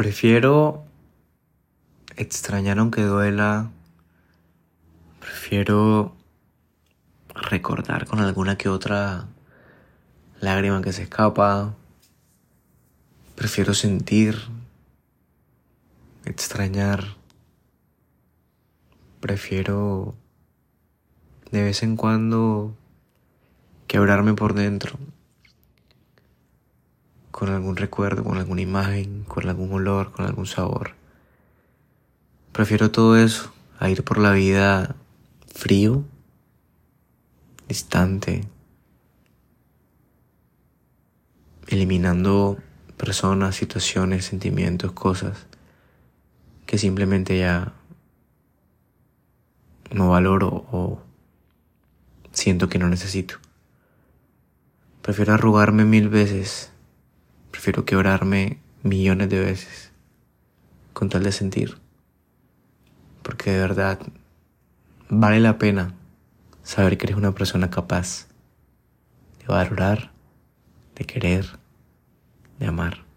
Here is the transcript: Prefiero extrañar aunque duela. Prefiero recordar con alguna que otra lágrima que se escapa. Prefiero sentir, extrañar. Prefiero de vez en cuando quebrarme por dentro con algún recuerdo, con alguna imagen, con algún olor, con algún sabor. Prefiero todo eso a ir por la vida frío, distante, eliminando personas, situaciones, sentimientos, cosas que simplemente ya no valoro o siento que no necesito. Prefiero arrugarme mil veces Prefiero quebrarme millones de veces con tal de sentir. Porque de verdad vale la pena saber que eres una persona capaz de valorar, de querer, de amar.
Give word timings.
Prefiero 0.00 0.82
extrañar 2.16 2.78
aunque 2.78 3.02
duela. 3.02 3.70
Prefiero 5.20 6.16
recordar 7.34 8.06
con 8.06 8.20
alguna 8.20 8.56
que 8.56 8.70
otra 8.70 9.26
lágrima 10.40 10.80
que 10.80 10.94
se 10.94 11.02
escapa. 11.02 11.74
Prefiero 13.34 13.74
sentir, 13.74 14.38
extrañar. 16.24 17.04
Prefiero 19.20 20.14
de 21.52 21.62
vez 21.62 21.82
en 21.82 21.96
cuando 21.96 22.74
quebrarme 23.86 24.32
por 24.32 24.54
dentro 24.54 24.98
con 27.30 27.48
algún 27.48 27.76
recuerdo, 27.76 28.24
con 28.24 28.38
alguna 28.38 28.60
imagen, 28.60 29.24
con 29.24 29.48
algún 29.48 29.72
olor, 29.72 30.12
con 30.12 30.26
algún 30.26 30.46
sabor. 30.46 30.94
Prefiero 32.52 32.90
todo 32.90 33.16
eso 33.16 33.52
a 33.78 33.88
ir 33.88 34.04
por 34.04 34.18
la 34.18 34.32
vida 34.32 34.96
frío, 35.46 36.04
distante, 37.68 38.46
eliminando 41.68 42.58
personas, 42.96 43.56
situaciones, 43.56 44.24
sentimientos, 44.24 44.92
cosas 44.92 45.46
que 46.66 46.78
simplemente 46.78 47.38
ya 47.38 47.72
no 49.90 50.10
valoro 50.10 50.66
o 50.70 51.00
siento 52.32 52.68
que 52.68 52.78
no 52.78 52.88
necesito. 52.88 53.36
Prefiero 55.02 55.34
arrugarme 55.34 55.84
mil 55.84 56.08
veces 56.08 56.70
Prefiero 57.60 57.84
quebrarme 57.84 58.58
millones 58.82 59.28
de 59.28 59.38
veces 59.38 59.92
con 60.94 61.10
tal 61.10 61.22
de 61.22 61.30
sentir. 61.30 61.76
Porque 63.22 63.50
de 63.50 63.58
verdad 63.58 63.98
vale 65.10 65.40
la 65.40 65.58
pena 65.58 65.92
saber 66.62 66.96
que 66.96 67.04
eres 67.04 67.18
una 67.18 67.32
persona 67.32 67.68
capaz 67.68 68.28
de 69.40 69.44
valorar, 69.46 70.10
de 70.94 71.04
querer, 71.04 71.58
de 72.58 72.66
amar. 72.66 73.09